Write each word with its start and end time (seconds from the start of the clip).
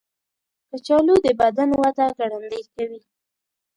کچالو 0.69 1.15
د 1.25 1.27
بدن 1.41 1.69
وده 1.81 2.05
ګړندۍ 2.17 2.63
کوي. 2.73 2.99